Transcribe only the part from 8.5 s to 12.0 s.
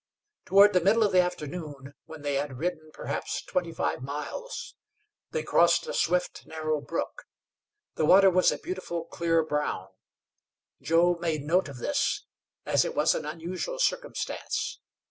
a beautiful clear brown. Joe made note of